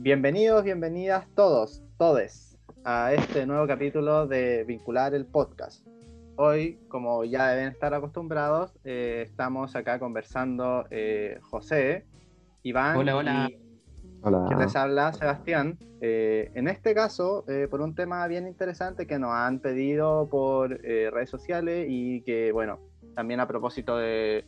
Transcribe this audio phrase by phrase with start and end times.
[0.00, 5.84] Bienvenidos, bienvenidas todos, todes, a este nuevo capítulo de Vincular el Podcast.
[6.36, 12.06] Hoy, como ya deben estar acostumbrados, eh, estamos acá conversando eh, José,
[12.62, 13.48] Iván Hola, hola.
[13.50, 13.58] y
[14.22, 14.46] Hola.
[14.48, 15.76] que les habla Sebastián.
[16.00, 20.78] Eh, en este caso, eh, por un tema bien interesante que nos han pedido por
[20.86, 22.78] eh, redes sociales y que, bueno,
[23.16, 24.44] también a propósito de,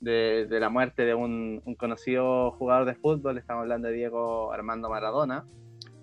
[0.00, 5.44] de- la muerte de un, conocido jugador de fútbol, estamos hablando de Diego Armando Maradona.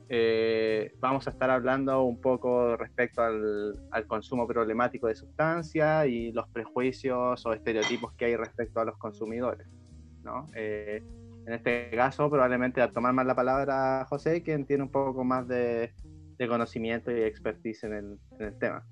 [0.09, 3.73] eh, vamos a estar hablando un poco respecto al,
[4.07, 9.67] consumo problemático de sustancias y los prejuicios o estereotipos que hay respecto a los consumidores.
[10.23, 10.47] ¿no?
[10.55, 11.03] Eh,
[11.47, 15.47] en este caso, probablemente al tomar más la palabra José, quien tiene un poco más
[15.47, 15.93] de,
[16.47, 18.85] conocimiento y expertise en el tema.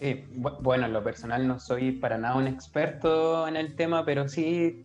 [0.00, 4.04] Sí, bu- bueno, en lo personal no soy para nada un experto en el tema,
[4.04, 4.84] pero sí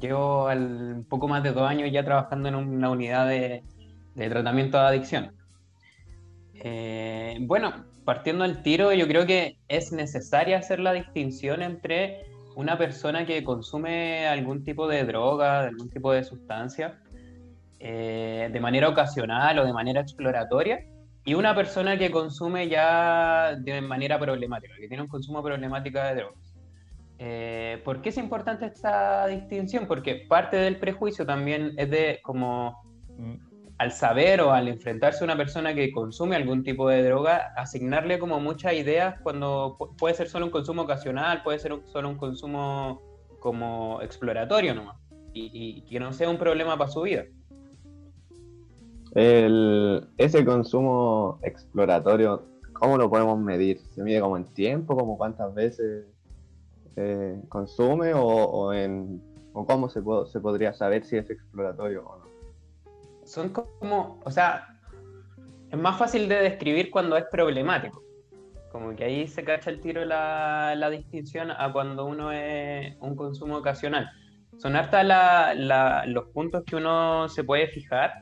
[0.00, 3.62] llevo al- un poco más de dos años ya trabajando en una unidad de,
[4.14, 5.32] tratamiento de adicción.
[6.54, 7.72] Eh, bueno,
[8.04, 13.42] partiendo al tiro, yo creo que es necesaria hacer la distinción entre una persona que
[13.42, 16.98] consume algún tipo de droga, algún tipo de sustancia,
[17.80, 20.80] eh, de manera ocasional o de manera exploratoria,
[21.24, 26.14] y una persona que consume ya de manera problemática, que tiene un consumo problemático de
[26.16, 26.54] drogas.
[27.18, 29.86] Eh, ¿Por qué es importante esta distinción?
[29.86, 32.82] Porque parte del prejuicio también es de como
[33.16, 33.34] mm,
[33.78, 38.18] al saber o al enfrentarse a una persona que consume algún tipo de droga, asignarle
[38.18, 42.08] como muchas ideas cuando pu- puede ser solo un consumo ocasional, puede ser un- solo
[42.08, 43.00] un consumo
[43.38, 44.96] como exploratorio nomás,
[45.32, 47.24] y, y que no sea un problema para su vida.
[49.14, 53.78] El, ese consumo exploratorio, ¿cómo lo podemos medir?
[53.94, 56.06] ¿Se mide como en tiempo, como cuántas veces
[56.96, 62.18] eh, consume o, en, o cómo se, po- se podría saber si es exploratorio o
[62.18, 62.32] no?
[63.24, 64.66] son como, o sea,
[65.70, 68.02] es más fácil de describir cuando es problemático.
[68.72, 73.14] Como que ahí se cacha el tiro la, la distinción a cuando uno es un
[73.14, 74.10] consumo ocasional.
[74.58, 78.12] Son hartas la- la- los puntos que uno se puede fijar.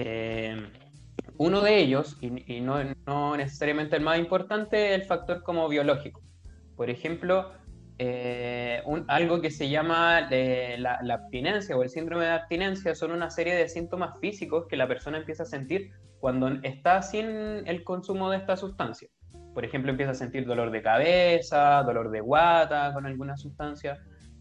[0.00, 0.54] Eh,
[1.38, 5.68] uno de ellos, y, y no, no necesariamente el más importante, es el factor como
[5.68, 6.20] biológico.
[6.76, 7.50] Por ejemplo,
[7.98, 12.94] eh, un- algo que se llama eh, la, la abstinencia o el síndrome de abstinencia
[12.94, 17.26] son una serie de síntomas físicos que la persona empieza a sentir cuando está sin
[17.66, 19.08] el consumo de esta sustancia.
[19.52, 23.98] Por ejemplo, empieza a sentir dolor de cabeza, dolor de guata con alguna sustancia,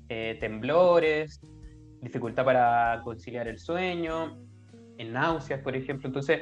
[0.08, 1.42] eh, temblores,
[2.02, 4.38] dificultad para conciliar el sueño,
[4.98, 6.08] en náuseas, por ejemplo.
[6.08, 6.42] Entonces,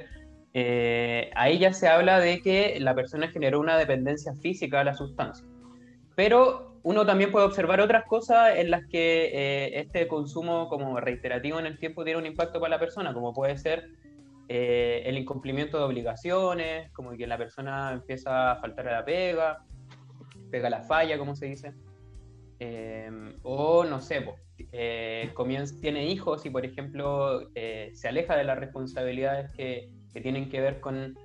[0.53, 4.93] eh, ahí ya se habla de que la persona generó una dependencia física a la
[4.93, 5.45] sustancia.
[6.15, 11.59] Pero uno también puede observar otras cosas en las que eh, este consumo como reiterativo
[11.59, 13.89] en el tiempo tiene un impacto para la persona, como puede ser
[14.47, 19.65] eh, el incumplimiento de obligaciones, como que la persona empieza a faltar a la pega,
[20.51, 21.73] pega la falla, como se dice.
[22.59, 24.35] Eh, o no sé, po,
[24.71, 25.33] eh,
[25.81, 29.89] tiene hijos y por ejemplo eh, se aleja de las responsabilidades que,
[30.21, 31.17] tienen que ver con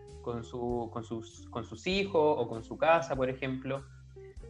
[0.43, 3.85] sus hijos o con su casa, por ejemplo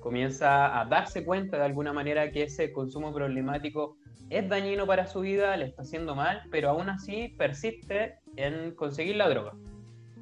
[0.00, 3.96] comienza a darse cuenta de alguna manera que ese consumo problemático
[4.30, 9.16] es dañino para su vida, le está haciendo mal, pero aún así persiste en conseguir
[9.16, 9.52] la droga.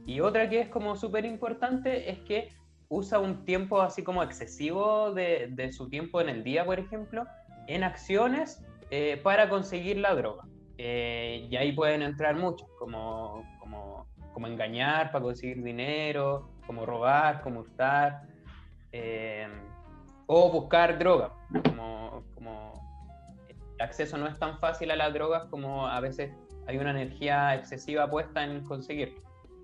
[0.06, 2.48] Y otra que es como súper importante es que
[2.88, 7.26] usa un tiempo así como excesivo de, su tiempo en el día, por ejemplo,
[7.66, 10.44] en acciones eh, para conseguir la droga.
[10.78, 14.06] Eh, y ahí pueden entrar muchos, como, como,
[14.46, 18.22] engañar para conseguir dinero, como robar, como hurtar,
[18.92, 19.48] eh,
[20.26, 21.32] o buscar droga.
[21.74, 22.24] Como,
[23.48, 26.32] el acceso no es tan fácil a las drogas como a veces
[26.66, 29.20] hay una energía excesiva puesta en conseguir.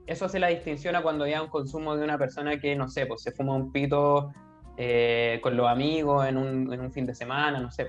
[0.06, 3.06] Eso hace la distinción a cuando hay un consumo de una persona que, no sé,
[3.06, 4.32] pues se fuma un pito
[4.76, 7.88] eh, con los amigos en un, en un fin de semana, no sé,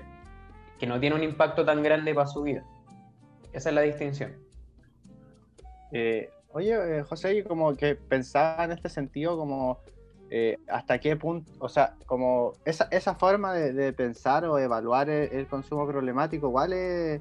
[0.78, 2.64] que no tiene un impacto tan grande para su vida.
[3.52, 4.34] Esa es la distinción.
[5.92, 9.78] Eh, oye, eh, José, como que pensaba en este sentido como
[10.30, 15.08] eh, hasta qué punto, o sea, como esa, esa forma de, de pensar o evaluar
[15.10, 17.20] el, el consumo problemático igual es,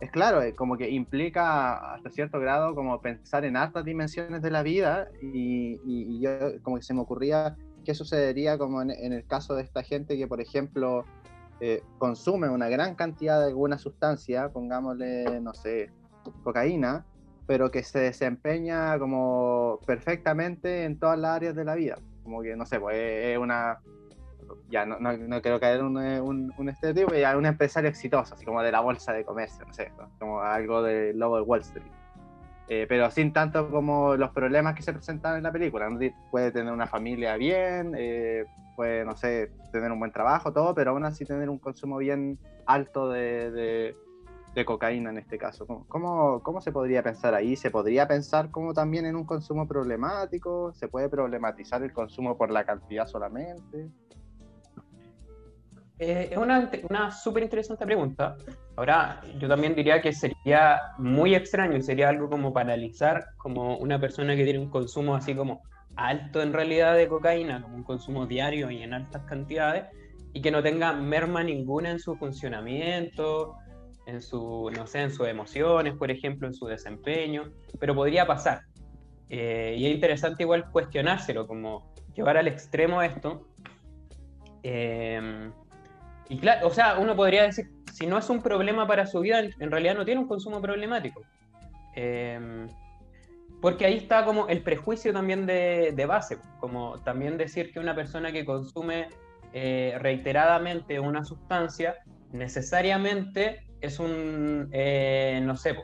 [0.00, 4.50] es claro, eh, como que implica hasta cierto grado como pensar en hartas dimensiones de
[4.50, 6.30] la vida y, y- yo
[6.62, 10.16] como que se me ocurría qué sucedería como en, en el caso de esta gente
[10.18, 11.04] que, por ejemplo,
[11.60, 15.90] eh, consume una gran cantidad de alguna sustancia, pongámosle, no sé,
[16.42, 17.06] cocaína,
[17.46, 21.96] pero que se desempeña como perfectamente en todas las áreas de la vida.
[22.24, 23.78] Como que, no sé, pues es una,
[24.68, 28.44] ya no, no, no quiero caer un, un, un estereotipo, ya un empresario exitoso, así
[28.44, 30.10] como de la bolsa de comercio, no sé, ¿no?
[30.18, 31.86] como algo del lobo de Wall Street.
[32.68, 35.88] Eh, pero sin tanto como los problemas que se presentan en la película.
[36.30, 38.44] Puede tener una familia bien, eh,
[38.74, 42.38] puede, no sé, tener un buen trabajo, todo, pero aún así tener un consumo bien
[42.66, 43.96] alto de, de,
[44.54, 45.66] de cocaína en este caso.
[45.86, 47.54] ¿Cómo, ¿Cómo, se podría pensar ahí?
[47.54, 50.72] ¿Se podría pensar como también en un consumo problemático?
[50.74, 53.90] ¿Se puede problematizar el consumo por la cantidad solamente?
[55.98, 58.36] Eh, es una, una súper interesante pregunta.
[58.76, 64.36] Ahora, yo también diría que sería muy extraño sería algo como paralizar como una persona
[64.36, 65.62] que tiene un consumo así como
[65.96, 69.86] alto en realidad de cocaína, como un consumo diario y en altas cantidades,
[70.34, 73.56] y que no tenga merma ninguna en su funcionamiento,
[74.06, 77.50] en su, no sé, en sus emociones, por ejemplo, en su desempeño,
[77.80, 78.60] pero podría pasar.
[79.30, 83.48] Eh, y es interesante igual cuestionárselo, como llevar al extremo esto.
[84.62, 85.50] Eh,
[86.28, 89.40] y claro, o sea, uno podría decir, si no es un problema para su vida,
[89.40, 91.22] en realidad no tiene un consumo problemático.
[91.94, 92.66] Eh,
[93.60, 97.94] porque ahí está como el prejuicio también de, de, base, como también decir que una
[97.94, 99.08] persona que consume
[99.52, 101.96] eh, reiteradamente una sustancia
[102.32, 105.74] necesariamente es un, eh, no sé,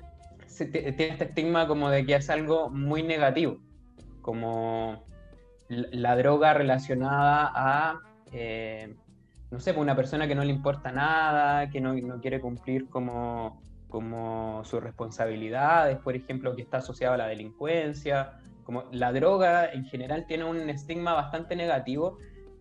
[0.58, 3.58] tiene este estigma como de que es algo muy negativo,
[4.20, 5.04] como
[5.68, 8.00] la droga relacionada a
[8.32, 8.94] eh,
[9.52, 12.88] no sé, pues una persona que no le importa nada, que no, no quiere cumplir
[12.88, 18.38] como, como sus responsabilidades, por ejemplo, que está asociado a la delincuencia.
[18.64, 22.16] Como la droga en general tiene un estigma bastante negativo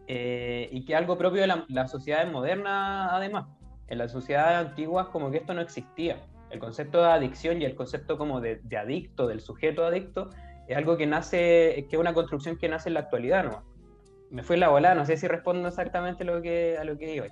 [0.07, 3.47] eh, y que algo propio de la, la sociedad moderna además.
[3.87, 6.21] En las sociedades antiguas como que esto no existía.
[6.49, 10.29] El concepto de adicción y el concepto como de, de adicto, del sujeto adicto,
[10.67, 13.70] es algo que nace, que es una construcción que nace en la actualidad, ¿no?
[14.31, 17.25] Me fue la bola, no sé si respondo exactamente lo que, a lo que digo.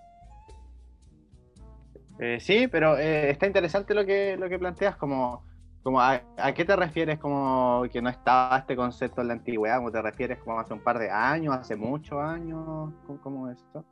[2.20, 5.46] Eh, sí, pero eh, está interesante lo que, lo que planteas, como,
[5.82, 9.78] como a, a, qué te refieres como que no estaba este concepto en la antigüedad,
[9.78, 12.94] ¿cómo te refieres como hace un par de años, hace muchos años?
[13.08, 13.86] ¿Cómo, cómo es esto?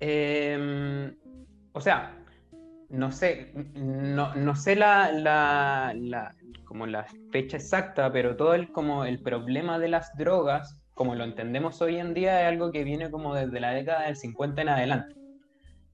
[0.00, 1.14] Eh,
[1.72, 2.18] o sea,
[2.88, 6.34] no sé, no, no sé la, la, la,
[6.64, 11.22] como la fecha exacta, pero todo el, como el problema de las drogas como lo
[11.22, 14.68] entendemos hoy en día, es algo que viene como desde la década del 50 en
[14.68, 15.14] adelante.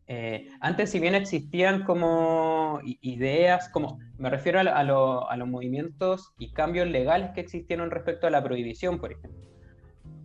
[0.06, 6.32] Eh, antes, si bien existían como ideas, como me refiero a, lo, a, los movimientos
[6.38, 9.46] y cambios legales que existieron respecto a la prohibición, por ejemplo.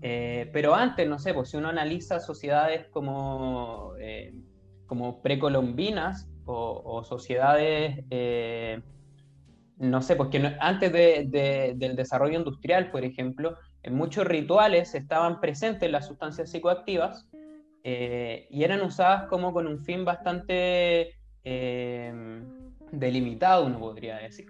[0.01, 4.33] Eh, pero antes, no sé, pues si uno analiza sociedades como, eh,
[4.85, 8.81] como precolombinas o, o sociedades, eh,
[9.75, 14.25] no sé, pues que no, antes de, de, del desarrollo industrial, por ejemplo, en muchos
[14.25, 17.27] rituales estaban presentes las sustancias psicoactivas
[17.83, 22.43] eh, y eran usadas como con un fin bastante eh,
[22.91, 24.47] delimitado, uno podría decir.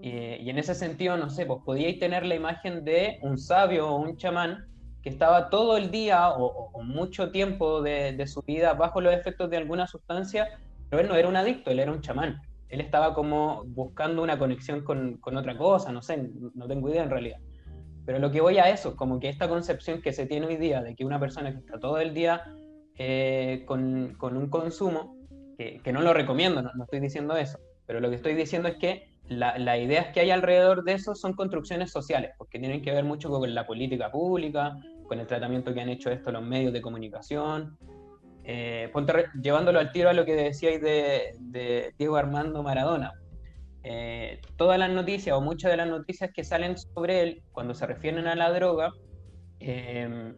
[0.00, 3.88] Eh, y en ese sentido, no sé, pues podíais tener la imagen de un sabio
[3.88, 4.66] o un chamán
[5.02, 9.48] que estaba todo el día o, mucho tiempo de, de, su vida bajo los efectos
[9.50, 10.58] de alguna sustancia,
[10.90, 12.40] pero él no era un adicto, él era un chamán.
[12.68, 17.04] Él estaba como buscando una conexión con, con otra cosa, no sé, no tengo idea
[17.04, 17.38] en realidad.
[18.06, 20.82] Pero lo que voy a eso, como que esta concepción que se tiene hoy día
[20.82, 22.42] de que una persona que está todo el día
[22.96, 25.16] eh, con, con, un consumo,
[25.56, 29.08] que, no lo recomiendo, no, estoy diciendo eso, pero lo que estoy diciendo es que
[29.26, 33.04] las la ideas que hay alrededor de eso son construcciones sociales, porque tienen que ver
[33.04, 34.76] mucho con la política pública,
[35.08, 37.78] con el tratamiento que han hecho esto los medios de comunicación.
[38.46, 38.92] Eh,
[39.42, 43.14] llevándolo al tiro a lo que decíais de, de Diego Armando Maradona
[43.84, 47.86] eh, todas las noticias o muchas de las noticias que salen sobre él cuando se
[47.86, 48.92] refieren a la droga
[49.60, 50.32] eh,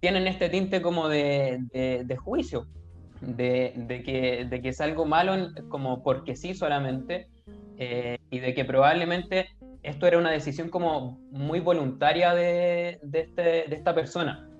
[0.00, 1.60] tienen este tinte como de,
[2.18, 2.66] juicio,
[3.20, 7.28] de, que, es algo malo como porque sí solamente
[7.78, 9.46] eh, y de que probablemente
[9.84, 14.50] esto era una decisión como muy voluntaria de, este, de esta persona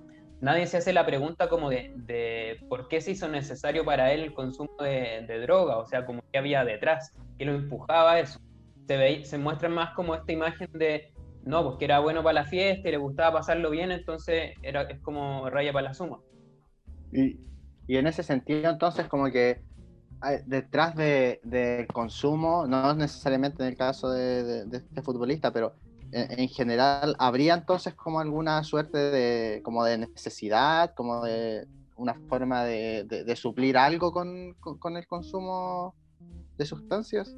[0.40, 4.20] nadie se hace la pregunta como de, de, por qué se hizo necesario para él
[4.20, 8.20] el consumo de, de droga, o sea, como qué había detrás, qué lo empujaba a
[8.20, 8.40] eso.
[8.86, 11.12] Se, ve, se muestra más como esta imagen de,
[11.44, 14.82] no, pues que era bueno para la fiesta y le gustaba pasarlo bien, entonces era,
[14.82, 16.18] es como raya para la suma.
[17.12, 17.38] Y,
[17.88, 19.62] en ese sentido, entonces, como que
[20.46, 25.74] detrás del de consumo, no necesariamente en el caso de, de este futbolista, pero
[26.12, 32.64] en general, ¿habría entonces como alguna suerte de, como de necesidad, como de una forma
[32.64, 35.94] de, suplir algo con, con, el consumo
[36.56, 37.36] de sustancias?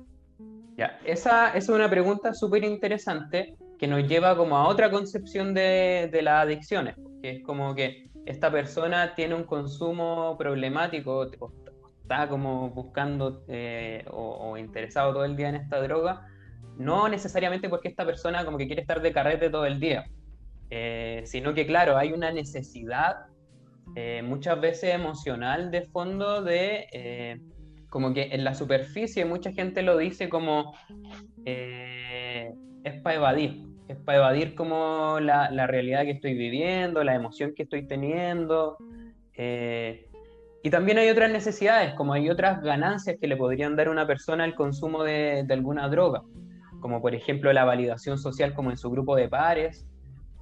[0.76, 6.08] Ya, esa, es una pregunta súper interesante que nos lleva como a otra concepción de,
[6.12, 11.30] de las adicciones, que es como que esta persona tiene un consumo problemático
[12.06, 16.24] está como buscando eh, o, interesado todo el día en esta droga,
[16.78, 20.06] no necesariamente porque esta persona como que quiere estar de carrete todo el día,
[20.70, 23.26] eh, sino que claro, hay una necesidad
[23.94, 27.40] eh, muchas veces emocional de fondo de
[27.88, 30.74] como que en la superficie mucha gente lo dice como
[32.86, 37.52] es para evadir, es para evadir como la, la, realidad que estoy viviendo, la emoción
[37.54, 38.76] que estoy teniendo.
[39.34, 40.08] Eh,
[40.62, 44.06] y también hay otras necesidades, como hay otras ganancias que le podrían dar a una
[44.06, 46.22] persona el consumo de, de alguna droga,
[46.86, 49.84] como por ejemplo la validación social como en su grupo de pares.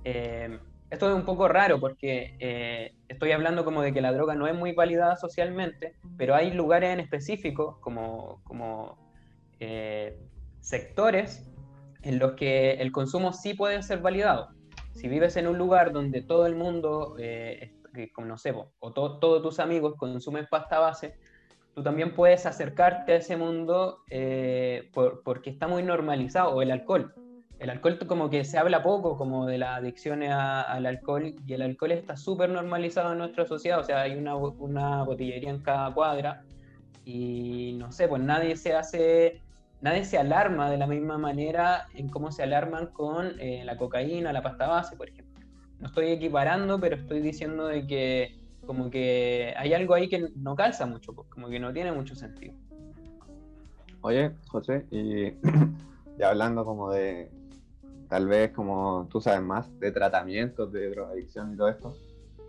[0.04, 0.58] Eh,
[0.90, 4.46] esto es un poco raro porque eh, estoy hablando como de que la droga no
[4.46, 8.98] es muy validada socialmente, pero hay lugares en específico, como, como
[10.60, 11.50] sectores
[12.02, 14.50] en los que el consumo sí puede ser validado.
[14.92, 17.72] Si vives en un lugar donde todo el mundo, eh,
[18.12, 18.34] como
[18.80, 21.16] o todos tus amigos consumen pasta base,
[21.74, 24.90] tú también puedes acercarte a ese mundo eh,
[25.24, 27.14] porque está muy normalizado, o el alcohol.
[27.58, 31.62] El alcohol como que se habla poco como de las adicciones al alcohol y el
[31.62, 35.92] alcohol está súper normalizado en nuestra sociedad, o sea, hay una, una botillería en cada
[35.94, 36.44] cuadra
[37.04, 39.40] y no sé, pues nadie se hace
[39.80, 44.32] nadie se alarma de la misma manera en cómo se alarman con eh, la cocaína,
[44.32, 45.44] la pasta base, por ejemplo.
[45.78, 50.56] No estoy equiparando, pero estoy diciendo de que como que hay algo ahí que no
[50.56, 52.54] calza mucho, pues, como que no tiene mucho sentido.
[54.00, 55.32] Oye, José, y,
[56.22, 57.30] hablando como de,
[58.08, 61.96] tal vez como tú sabes más, de tratamientos de drogadicción y todo esto,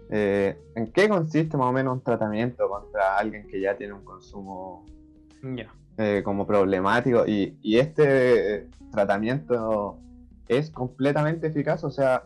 [0.10, 4.03] eh, ¿en qué consiste más o menos un tratamiento contra alguien que ya tiene un
[4.03, 4.86] consumo.
[5.98, 10.00] Eh, como problemático y, y, este tratamiento
[10.48, 12.24] es completamente eficaz, o sea,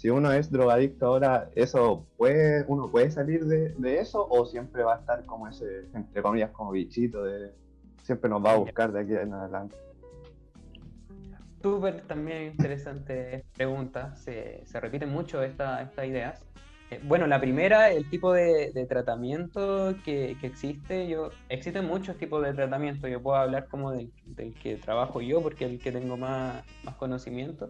[0.00, 4.82] si uno es drogadicto ahora, eso puede, uno puede salir de, de, eso o siempre
[4.82, 7.52] va a estar como ese, entre comillas, como bichito de
[8.02, 9.76] siempre nos va a buscar de aquí en adelante.
[11.60, 16.42] Súper también interesante pregunta, se, se repiten mucho esta, estas ideas.
[16.90, 22.54] Eh, bueno, la primera, el tipo de, tratamiento que, existe, yo, existen muchos tipos de
[22.54, 24.10] tratamiento, yo puedo hablar como del,
[24.62, 27.68] que trabajo yo, porque es el que tengo más, más conocimiento,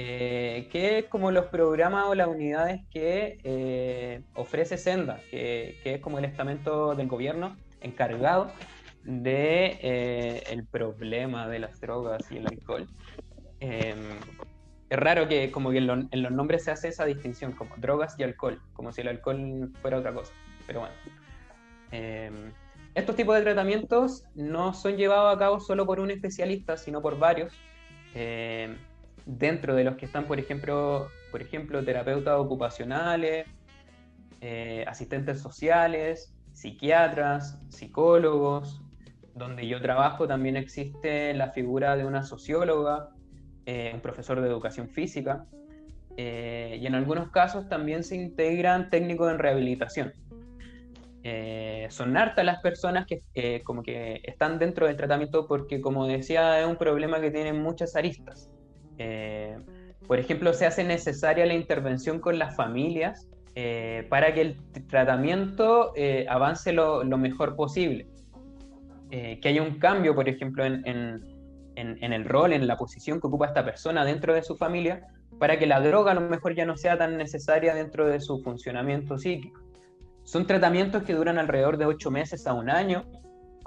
[0.00, 5.94] eh, que es como los programas o las unidades que eh, ofrece Senda, que, que,
[5.94, 8.52] es como el estamento del gobierno encargado
[9.02, 12.86] de el problema de las drogas y el alcohol.
[13.58, 13.98] Em,
[14.88, 18.22] es raro que como que en, los nombres se hace esa distinción, como drogas y
[18.22, 20.32] alcohol, como si el alcohol fuera otra cosa.
[20.64, 20.94] Pero bueno.
[21.90, 22.52] Em,
[22.94, 27.18] estos tipos de tratamientos no son llevados a cabo solo por un especialista, sino por
[27.18, 27.52] varios.
[28.14, 28.76] Em,
[29.28, 33.46] dentro de los que están, por ejemplo, por ejemplo terapeutas ocupacionales,
[34.40, 38.80] eh, asistentes sociales, psiquiatras, psicólogos.
[39.34, 43.10] Donde yo trabajo también existe la figura de una socióloga,
[43.66, 45.44] eh, un profesor de educación física,
[46.16, 50.12] eh, y en algunos casos también se integran técnicos en rehabilitación.
[51.22, 56.60] Eh, son hartas las personas que como que están dentro del tratamiento porque, como decía,
[56.60, 58.50] es un problema que tiene muchas aristas.
[60.06, 63.28] Por ejemplo, se hace necesaria la intervención con las familias
[64.08, 64.56] para que el
[64.88, 65.92] tratamiento
[66.28, 68.06] avance lo, mejor posible.
[69.10, 71.38] que haya un cambio, por ejemplo, en
[71.78, 75.06] en, el rol, en la posición que ocupa esta persona dentro de su familia,
[75.38, 78.42] para que la droga a lo mejor ya no sea tan necesaria dentro de su
[78.42, 79.60] funcionamiento psíquico.
[80.24, 83.04] Son tratamientos que duran alrededor de ocho meses a un año,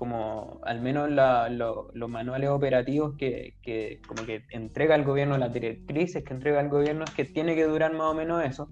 [0.01, 6.24] como al menos los manuales operativos que, que, como que entrega el gobierno, las directrices
[6.24, 8.67] que entrega el gobierno es que tiene que durar más o menos eso,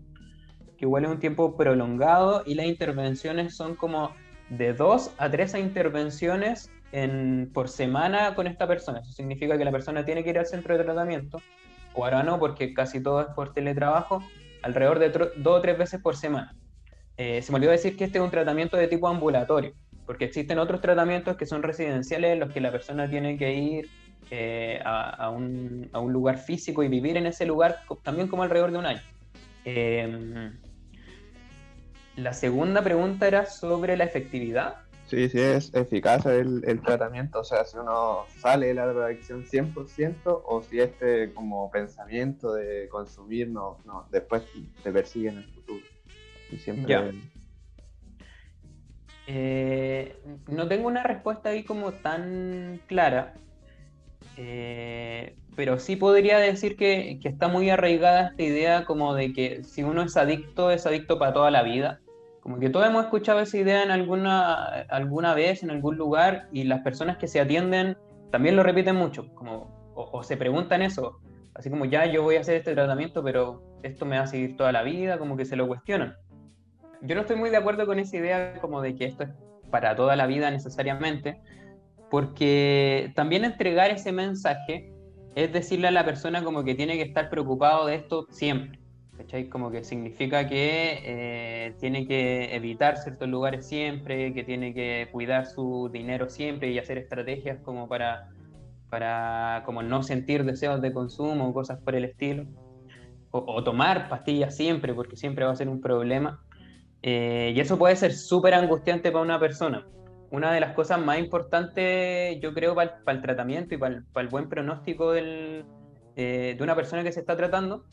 [0.75, 4.09] que igual es un tiempo prolongado y las intervenciones son como
[4.49, 6.71] de dos a tres intervenciones
[7.53, 9.01] por semana con esta persona.
[9.01, 11.37] Eso significa que la persona tiene que ir al centro de tratamiento,
[11.93, 14.23] o ahora no, porque casi todo es por teletrabajo,
[14.63, 16.55] alrededor de dos o tres veces por semana.
[17.17, 19.75] Eh, se me olvidó decir que este es un tratamiento de tipo ambulatorio,
[20.09, 23.89] porque existen otros tratamientos que son residenciales en los que la persona tiene que ir
[24.31, 28.71] eh, a, un, a, un, lugar físico y vivir en ese lugar también como alrededor
[28.71, 29.01] de un año.
[29.65, 30.57] Em,
[32.15, 34.77] la segunda pregunta era sobre la efectividad.
[35.05, 40.23] Sí, sí, es eficaz el, tratamiento, o sea, si uno sale de la drogadicción 100%
[40.25, 44.41] o si este como pensamiento de consumir no, no después
[44.81, 45.85] te persigue en el futuro.
[46.51, 47.13] Y siempre...
[49.31, 50.15] Eh,
[50.47, 53.35] no tengo una respuesta ahí como tan clara.
[54.37, 59.63] Eh, pero sí podría decir que, que, está muy arraigada esta idea como de que
[59.63, 61.99] si uno es adicto, es adicto para toda la vida.
[62.41, 66.63] Como que todos hemos escuchado esa idea en alguna, alguna vez, en algún lugar, y
[66.63, 67.97] las personas que se atienden
[68.31, 71.19] también lo repiten mucho, como, o, o se preguntan eso,
[71.53, 74.57] así como ya yo voy a hacer este tratamiento, pero esto me va a seguir
[74.57, 76.15] toda la vida, como que se lo cuestionan.
[77.01, 79.29] Yo no estoy muy de acuerdo con esa idea como de que esto es
[79.69, 81.39] para toda la vida necesariamente,
[82.09, 84.91] porque también entregar ese mensaje
[85.35, 88.79] es decirle a la persona como que tiene que estar preocupado de esto siempre.
[89.19, 89.49] ¿cachai?
[89.49, 95.45] Como que significa que eh, tiene que evitar ciertos lugares siempre, que tiene que cuidar
[95.45, 98.29] su dinero siempre y hacer estrategias como para,
[98.89, 102.45] para como no sentir deseos de consumo o cosas por el estilo.
[103.31, 106.41] O, o tomar pastillas siempre, porque siempre va a ser un problema.
[107.01, 109.85] Eh, y eso puede ser súper angustiante para una persona
[110.31, 114.47] una de las cosas más importantes, yo creo, para el, tratamiento y para el, buen
[114.47, 115.65] pronóstico del,
[116.15, 117.83] eh, de una persona que se está tratando,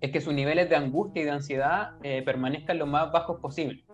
[0.00, 3.84] es que sus niveles de angustia y de ansiedad eh, permanezcan lo más bajos posible.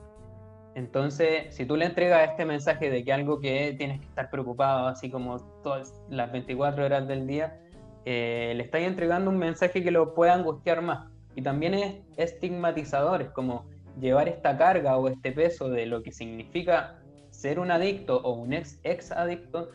[0.75, 4.88] Entonces, si tú le entregas este mensaje de que algo que tienes que estar preocupado,
[4.88, 7.58] así como todas las 24 horas del día,
[8.04, 11.08] le estás entregando un mensaje que lo pueda angustiar más.
[11.35, 13.64] Y también es estigmatizador, es como
[14.00, 16.99] llevar esta carga o este peso de lo que significa
[17.31, 19.71] ser un adicto o un ex, ex adicto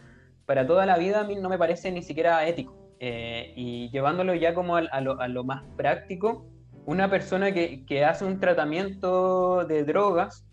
[0.46, 2.76] para toda la vida a mí no me parece ni siquiera ético.
[3.00, 6.46] Eh, y llevándolo ya como a, lo, más práctico,
[6.86, 10.46] una persona que, que, hace un tratamiento de drogas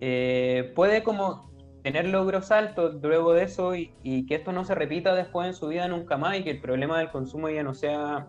[0.00, 1.50] eh, puede como
[1.82, 5.54] tener logros altos luego de eso y, y, que esto no se repita después en
[5.54, 8.26] su vida nunca más y que el problema del consumo ya no sea,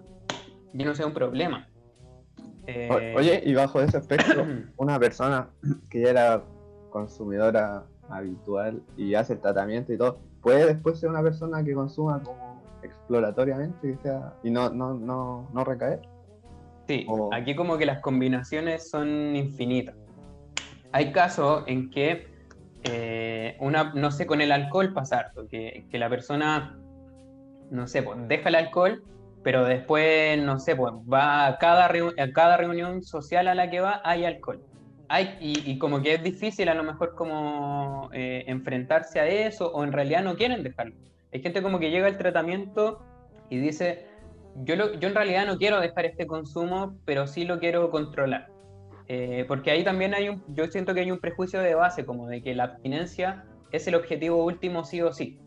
[0.74, 1.68] ya no sea un problema.
[2.69, 3.15] Eh...
[3.17, 4.45] Oye, y bajo ese aspecto,
[4.77, 5.49] una persona
[5.89, 6.43] que ya era
[6.89, 12.21] consumidora habitual y hace el tratamiento y todo, puede después ser una persona que consuma
[12.23, 16.01] como exploratoriamente sea, y no, no, no, no recaer.
[16.88, 19.95] Sí, aquí como que las combinaciones son infinitas.
[20.91, 22.27] Hay casos en que
[22.83, 26.79] eh, una, no sé, con el alcohol pasar, que, que la persona,
[27.69, 29.03] no sé, pues deja el alcohol,
[29.43, 33.80] pero después, no sé, pues va a cada, a cada reunión social a la que
[33.80, 34.62] va, hay alcohol
[35.10, 39.84] hay, y, como que es difícil a lo mejor como eh, enfrentarse a eso o
[39.84, 40.95] en realidad no quieren dejarlo.
[41.34, 43.04] Hay gente como que llega al tratamiento
[43.49, 44.06] y dice,
[44.63, 48.49] yo, yo en realidad no quiero dejar este consumo, pero sí lo quiero controlar.
[49.08, 52.28] Eh, porque ahí también hay un, yo siento que hay un prejuicio de base, como
[52.28, 55.39] de que la abstinencia es el objetivo último sí o sí.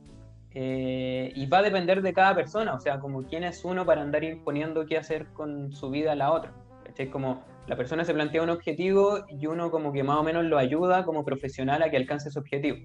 [0.55, 4.03] Eh, y va a depender de cada persona, o sea, como quién es uno para
[4.03, 6.53] andar imponiendo qué hacer con su vida a la otra.
[6.97, 10.45] Es como la persona se plantea un objetivo y uno como que más o menos
[10.45, 12.79] lo ayuda como profesional a que alcance ese objetivo.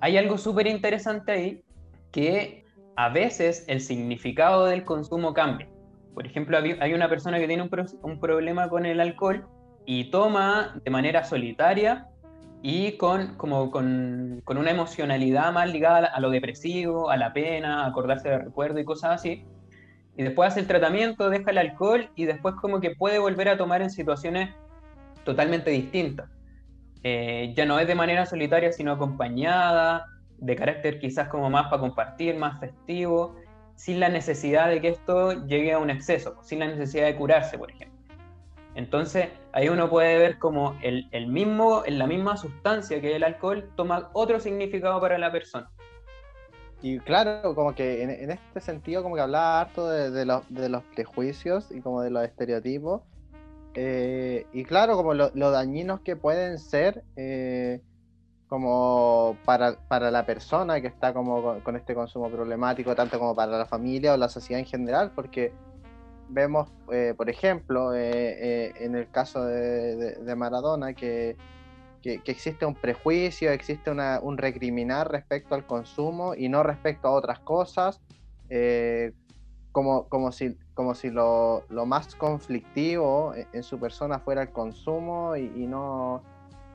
[0.00, 1.62] Hay algo súper interesante ahí
[2.10, 2.64] que
[2.96, 5.68] a veces el significado del consumo cambia.
[6.14, 7.68] Por ejemplo, hay una persona que tiene
[8.02, 9.46] un problema con el alcohol
[9.84, 12.08] y toma de manera solitaria
[12.66, 17.84] y con, como con, con, una emocionalidad más ligada a lo depresivo, a la pena,
[17.84, 19.44] a acordarse de recuerdo y cosas así
[20.16, 23.56] y después hace el tratamiento, deja el alcohol y después como que puede volver a
[23.56, 24.54] tomar en situaciones
[25.24, 26.30] totalmente distintas.
[27.02, 30.06] Eh, ya no es de manera solitaria, sino acompañada,
[30.38, 33.36] de carácter quizás como más para compartir, más festivo,
[33.74, 37.58] sin la necesidad de que esto llegue a un exceso, sin la necesidad de curarse,
[37.58, 37.93] por ejemplo.
[38.74, 43.70] Entonces, ahí uno puede ver como el, el mismo, la misma sustancia que el alcohol
[43.76, 45.70] toma otro significado para la persona.
[46.84, 50.42] Y claro, como que en, este sentido, como que hablaba harto de, los,
[50.94, 53.00] prejuicios y como de los estereotipos.
[53.72, 57.80] Eh, y claro, como lo, dañinos que pueden ser eh,
[58.48, 63.56] como para, para, la persona que está como con, este consumo problemático, tanto como para
[63.56, 65.54] la familia o la sociedad en general, porque
[66.28, 71.36] vemos, eh, por ejemplo, en el caso de, de Maradona, que
[72.04, 77.38] que, existe un prejuicio, existe un recriminar respecto al consumo y no respecto a otras
[77.38, 78.00] cosas,
[78.50, 79.12] eh,
[79.72, 85.34] como, como si, como si lo, lo, más conflictivo en su persona fuera el consumo
[85.34, 86.22] y, no,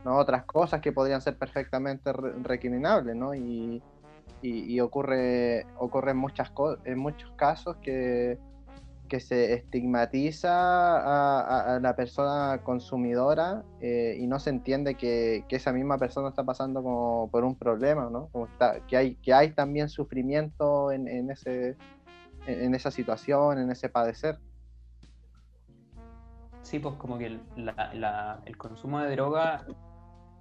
[0.03, 3.35] no, otras cosas que podrían ser perfectamente recriminables, ¿no?
[3.35, 3.83] Y,
[4.41, 6.51] y, ocurre, ocurre en, muchas
[6.85, 8.39] en muchos casos que
[9.09, 15.73] que se estigmatiza a, la persona consumidora eh, y no se entiende que, que, esa
[15.73, 18.29] misma persona está pasando como por un problema, ¿no?
[18.29, 21.75] Como está, que, hay, que hay también sufrimiento en, ese,
[22.47, 24.39] en esa situación, en ese padecer.
[26.61, 29.65] Sí, pues como que el, consumo de droga,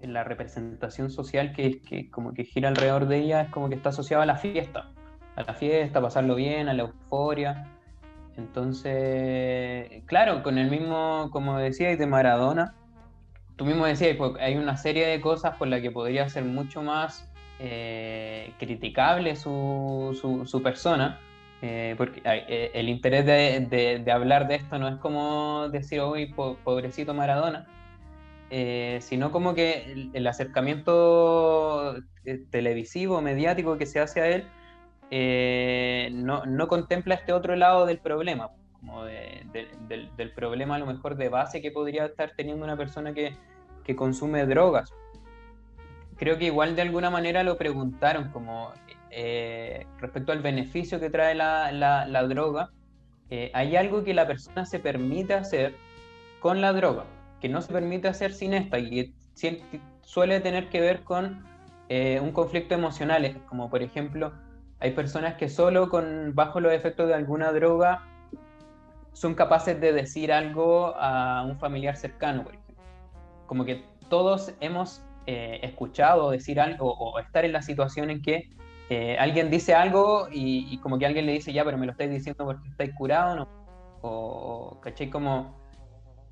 [0.03, 3.89] la representación social que, que como que gira alrededor de ella es como que está
[3.89, 4.93] asociado a la fiesta
[5.39, 7.69] a la fiesta, pasarlo bien, a la euforia.
[8.39, 12.73] Entonces, claro, con el mismo, como decías, de Maradona,
[13.57, 16.81] tú mismo decías, pues, hay una serie de cosas por las que podría ser mucho
[16.81, 21.19] más eh, criticable su, su, persona,
[21.63, 26.33] eh, porque eh, el interés de, de, hablar de esto no es como decir, hoy
[26.33, 27.67] pobrecito Maradona,
[29.01, 31.97] sino como que el, acercamiento
[32.51, 34.45] televisivo, mediático que se hace a él,
[35.11, 41.17] no, no, contempla este otro lado del problema, como del, del, problema a lo mejor
[41.17, 43.37] de base que podría estar teniendo una persona que,
[43.97, 44.93] consume drogas.
[46.19, 48.71] Creo que igual de alguna manera lo preguntaron como
[49.11, 52.71] eh, respecto al beneficio que trae la, droga,
[53.31, 55.75] eh, hay algo que la persona se permite hacer
[56.41, 57.05] con la droga,
[57.41, 59.15] que no se permite hacer sin esta y
[60.03, 61.47] suele tener que ver con
[61.89, 64.35] eh, un conflicto emocional, como por ejemplo
[64.81, 68.07] hay personas que solo con bajo los efectos de alguna droga
[69.13, 72.45] son capaces de decir algo a un familiar cercano.
[73.47, 78.51] Como que todos hemos eh, escuchado decir algo o estar en la situación en que
[78.91, 82.11] eh, alguien dice algo y, como que alguien le dice, ya, pero me lo estáis
[82.11, 83.49] diciendo porque estáis curado, ¿no?
[84.01, 85.11] O, ¿cachai?
[85.11, 85.59] Como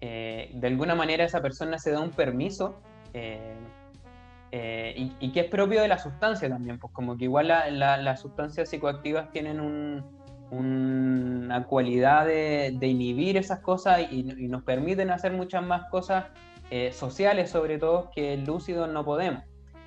[0.00, 2.80] eh, de alguna manera esa persona se da un permiso
[4.52, 9.30] y, que es propio de la sustancia también, pues como que igual las sustancias psicoactivas
[9.30, 9.60] tienen
[10.50, 16.26] una cualidad de, inhibir esas cosas y, y, nos permiten hacer muchas más cosas
[16.70, 19.44] eh, sociales sobre todo que lúcidos no podemos.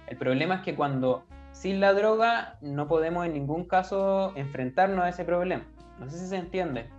[0.08, 5.10] El problema es que cuando sin la droga no podemos en ningún caso enfrentarnos a
[5.10, 5.66] ese problema.
[6.00, 6.90] No sé si se entiende.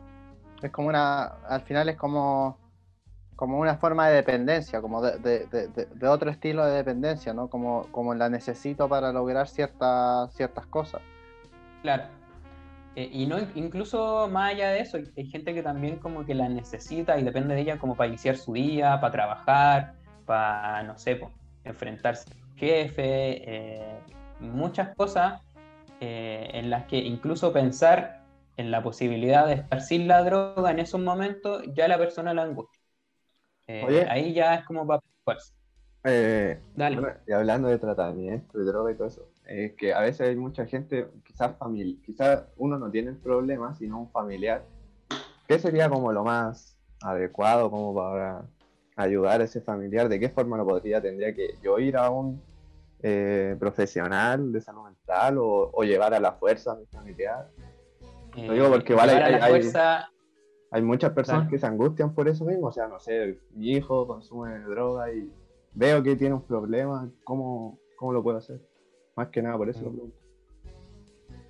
[0.62, 2.58] Es como una, al final es como,
[3.40, 5.48] como una forma de dependencia, como de,
[6.06, 7.48] otro estilo de dependencia, ¿no?
[7.48, 11.00] Como, como la necesito para lograr ciertas ciertas cosas.
[11.80, 12.02] Claro.
[12.96, 16.50] Eh, y no incluso más allá de eso, hay, gente que también como que la
[16.50, 19.94] necesita y depende de ella como para iniciar su día, para trabajar,
[20.26, 21.18] para, no sé,
[21.64, 24.00] enfrentarse al jefe, eh,
[24.40, 25.40] muchas cosas
[26.00, 28.20] eh, en las que incluso pensar
[28.58, 32.42] en la posibilidad de estar sin la droga en esos momentos, ya la persona la
[32.42, 32.79] angustia.
[34.08, 35.52] Ahí ya es como para fuerza.
[36.02, 37.16] Dale.
[37.26, 40.64] y hablando de tratamiento, de droga y todo eso, es que a veces hay mucha
[40.66, 44.64] gente, quizás familia, quizás uno no tiene el problema, sino un familiar.
[45.46, 48.44] ¿Qué sería como lo más adecuado como para
[48.96, 50.08] ayudar a ese familiar?
[50.08, 52.40] ¿De qué forma lo podría, tendría que yo ir a un
[53.02, 57.48] eh, profesional de salud mental o, llevar a la fuerza a mi familiar?
[58.36, 59.70] Lo digo porque igual hay,
[60.82, 64.58] muchas personas que se angustian por eso mismo, o sea, no sé, mi hijo consume
[64.60, 65.30] droga y
[65.74, 68.60] veo que tiene un problema, ¿cómo, cómo lo puedo hacer?
[69.16, 70.16] Más que nada, por eso lo pregunto.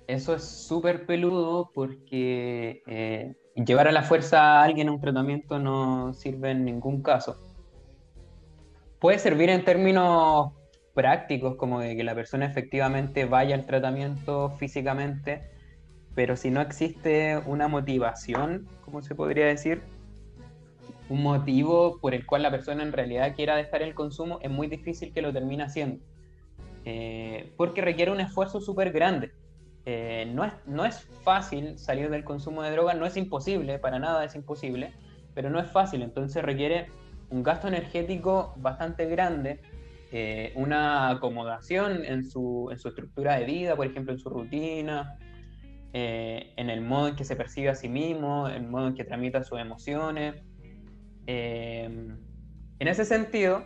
[0.07, 5.59] Eso es súper peludo porque eh, llevar a la fuerza a alguien a un tratamiento
[5.59, 7.37] no sirve en ningún caso.
[8.99, 10.51] Puede servir en términos
[10.93, 15.50] prácticos, como de que la persona efectivamente vaya al tratamiento físicamente,
[16.15, 19.81] pero si no existe una motivación, como se podría decir,
[21.09, 24.67] un motivo por el cual la persona en realidad quiera dejar el consumo, es muy
[24.67, 26.03] difícil que lo termine haciendo.
[26.85, 29.31] Eh, porque requiere un esfuerzo súper grande.
[29.85, 33.99] Eh, no, es, no es fácil salir del consumo de drogas, no es imposible, para
[33.99, 34.93] nada es imposible,
[35.33, 36.87] pero no es fácil, entonces requiere
[37.31, 39.59] un gasto energético bastante grande,
[40.11, 45.17] eh, una acomodación en su, en su, estructura de vida, por ejemplo, en su rutina,
[45.93, 49.03] en el modo en que se percibe a sí mismo, en el modo en que
[49.03, 50.35] tramita sus emociones.
[51.27, 52.17] en
[52.79, 53.63] ese sentido,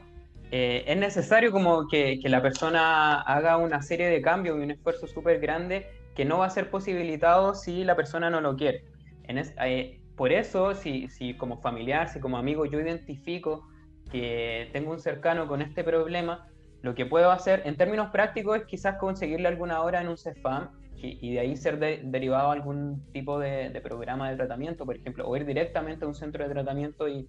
[0.51, 5.07] eh, es necesario como que, la persona haga una serie de cambios y un esfuerzo
[5.07, 8.85] súper grande que no va a ser posibilitado si la persona no lo quiere.
[9.27, 13.67] Eh, por eso, si, si, como familiar, si como amigo yo identifico
[14.11, 16.47] que tengo un cercano con este problema,
[16.81, 20.69] lo que puedo hacer en términos prácticos es quizás conseguirle alguna hora en un CEFAM
[20.97, 25.35] y, de ahí ser derivado a algún tipo de, programa de tratamiento, por ejemplo, o
[25.35, 27.27] ir directamente a un centro de tratamiento y,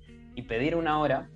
[0.49, 1.31] pedir una hora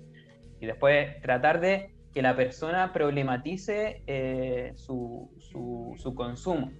[0.59, 6.71] y después tratar de que la persona problematice eh, su, su, consumo.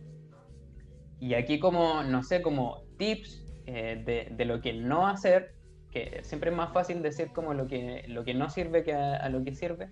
[1.19, 5.53] Y aquí como, no sé, como tips eh, de, lo que no hacer,
[5.91, 9.27] que siempre es más fácil decir como lo que, lo que no sirve que a,
[9.29, 9.89] lo que sirve,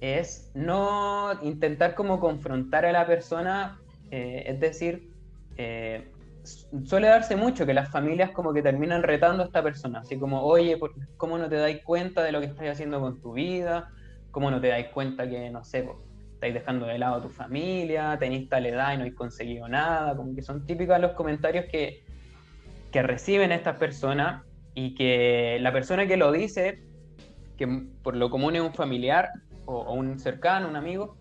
[0.00, 5.10] es no intentar como confrontar a la persona, eh, es decir,
[6.84, 10.42] suele darse mucho que las familias como que terminan retando a esta persona, así como,
[10.42, 10.78] oye,
[11.16, 13.90] ¿cómo no te dais cuenta de lo que estás haciendo con tu vida?
[14.30, 15.88] ¿Cómo no te dais cuenta que, no sé,
[16.34, 20.16] estáis dejando de lado a tu familia, tenéis tal edad y no habéis conseguido nada,
[20.16, 22.04] como que son típicos los comentarios que,
[22.92, 24.44] que reciben estas personas
[24.74, 26.84] y que la persona que lo dice,
[27.56, 27.66] que
[28.04, 29.30] por lo común es un familiar
[29.64, 31.16] o, un cercano, un amigo,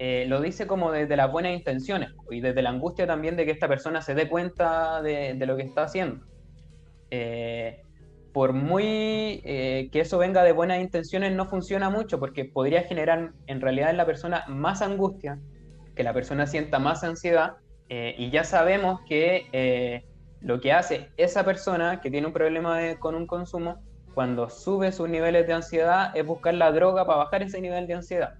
[0.00, 3.50] eh, lo dice como desde las buenas intenciones y desde la angustia también de que
[3.50, 6.24] esta persona se dé cuenta de, lo que está haciendo.
[7.10, 7.82] Eh,
[8.32, 13.32] por muy eh, que eso venga de buenas intenciones, no funciona mucho porque podría generar
[13.46, 15.40] en realidad en la persona más angustia,
[15.96, 17.56] que la persona sienta más ansiedad
[17.90, 20.04] y ya sabemos que
[20.40, 23.82] lo que hace esa persona que tiene un problema con un consumo,
[24.14, 27.94] cuando sube sus niveles de ansiedad, es buscar la droga para bajar ese nivel de
[27.94, 28.34] ansiedad.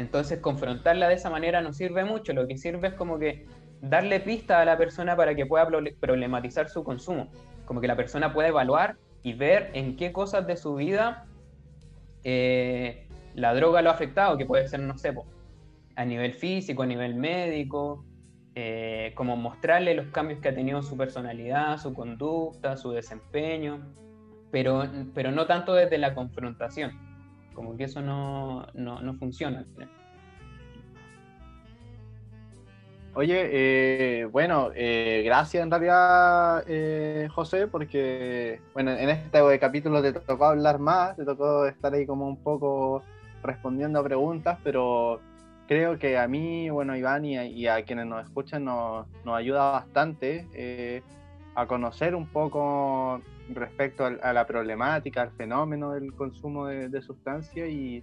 [0.00, 3.46] Entonces, confrontarla de esa manera no sirve mucho, lo que sirve es como que
[3.82, 5.68] darle pista a la persona para que pueda
[6.00, 7.30] problematizar su consumo,
[7.66, 11.26] como que la persona pueda evaluar y ver en qué cosas de su vida
[12.24, 15.14] eh, la droga lo ha afectado, que puede ser, no sé,
[15.96, 18.04] a nivel físico, a nivel médico,
[18.54, 23.94] eh, como mostrarle los cambios que ha tenido su personalidad, su conducta, su desempeño,
[24.50, 27.09] pero, pero no tanto desde la confrontación,
[27.54, 29.64] como que eso no, no, funciona.
[33.14, 36.64] Oye, eh, bueno, eh, gracias en realidad,
[37.34, 42.28] José, porque bueno, en este capítulo te tocó hablar más, te tocó estar ahí como
[42.28, 43.02] un poco
[43.42, 45.20] respondiendo a preguntas, pero
[45.70, 51.00] creo que a mí, bueno, Iván y a, quienes nos escuchan nos, ayuda bastante eh,
[51.54, 53.20] a conocer un poco
[53.52, 58.02] respecto a, la problemática, al fenómeno del consumo de, sustancias y,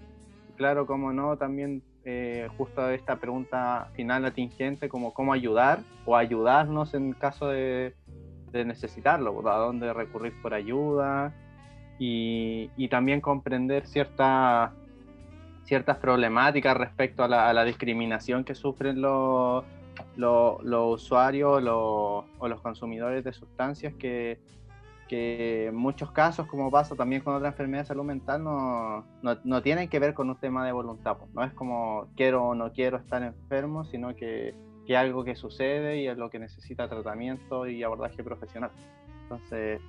[0.56, 6.94] claro, como no, también eh, justo esta pregunta final atingente, como cómo ayudar o ayudarnos
[6.94, 7.96] en caso de,
[8.54, 11.32] necesitarlo, a dónde recurrir por ayuda
[12.00, 14.72] y, y también comprender ciertas
[15.68, 19.66] ciertas problemáticas respecto a la, discriminación que sufren los,
[20.18, 24.40] los, usuarios o los consumidores de sustancias que,
[25.10, 29.88] en muchos casos, como pasa también con otra enfermedad de salud mental, no, no, tienen
[29.88, 31.18] que ver con un tema de voluntad.
[31.18, 31.34] Pues.
[31.34, 34.54] No es como quiero o no quiero estar enfermo, sino que,
[34.86, 38.72] que algo que sucede y es lo que necesita tratamiento y abordaje profesional.
[39.24, 39.82] Entonces,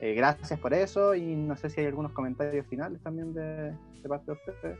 [0.00, 3.72] eh, gracias por eso y no sé si hay algunos comentarios finales también de,
[4.02, 4.78] de parte de ustedes.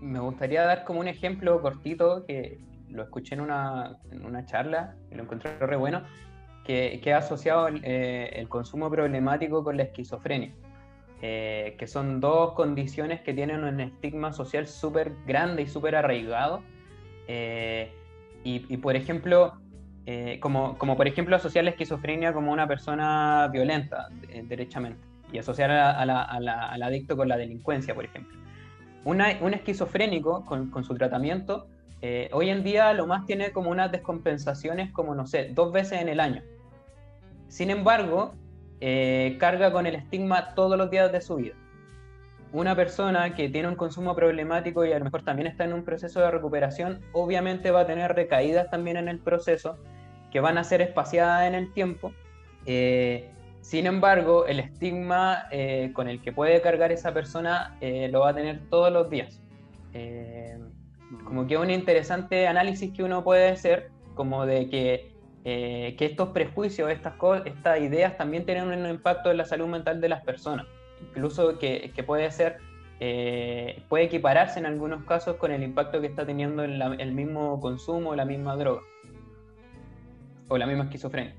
[0.00, 2.58] Me gustaría dar como un ejemplo cortito que
[2.90, 6.02] lo escuché en una, en una charla y lo encontré re bueno,
[6.64, 10.52] que, que ha asociado el, eh, el, consumo problemático con la esquizofrenia,
[11.22, 16.62] eh, que son dos condiciones que tienen un estigma social súper grande y súper arraigado.
[18.44, 19.58] y, y, por ejemplo,
[20.10, 24.98] eh, como, como, por ejemplo asociar la esquizofrenia como una persona violenta, eh, derechamente,
[25.30, 28.38] y asociar al adicto con la delincuencia, por ejemplo.
[29.04, 29.20] un
[29.52, 31.68] esquizofrénico con, su tratamiento,
[32.02, 36.00] eh, hoy en día lo más tiene como unas descompensaciones como, no sé, dos veces
[36.00, 36.42] en el año.
[37.48, 38.34] Sin embargo,
[39.38, 41.54] carga con el estigma todos los días de su vida.
[42.52, 45.84] Una persona que tiene un consumo problemático y a lo mejor también está en un
[45.84, 49.76] proceso de recuperación, obviamente va a tener recaídas también en el proceso
[50.30, 52.12] que van a ser espaciadas en el tiempo.
[52.64, 53.30] Eh,
[53.60, 58.30] sin embargo, el estigma eh, con el que puede cargar esa persona eh, lo va
[58.30, 59.42] a tener todos los días.
[61.24, 65.12] Como que un interesante análisis que uno puede hacer, como de que,
[65.44, 70.08] que estos prejuicios, estas, estas ideas también tienen un impacto en la salud mental de
[70.08, 70.66] las personas.
[71.00, 72.58] Incluso que, que puede ser
[73.88, 78.24] puede equipararse en algunos casos con el impacto que está teniendo el mismo consumo, la
[78.24, 78.82] misma droga
[80.48, 81.34] o la misma esquizofrenia.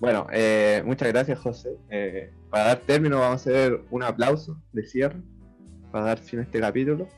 [0.00, 1.76] Bueno, eh, muchas gracias José.
[1.90, 5.20] Eh, para dar término vamos a hacer un aplauso de cierre
[5.90, 7.08] para dar fin a este capítulo.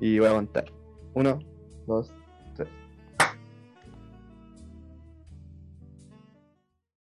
[0.00, 0.64] Y voy a contar.
[1.14, 1.38] Uno,
[1.86, 2.12] dos,